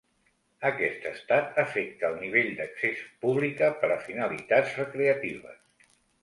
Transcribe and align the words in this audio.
Aquest 0.67 1.03
estat 1.09 1.59
afecta 1.63 2.09
el 2.09 2.17
nivell 2.21 2.49
d'accés 2.61 3.03
pública 3.27 3.69
per 3.83 3.91
a 3.97 3.99
finalitats 4.07 4.75
recreatives. 4.83 5.89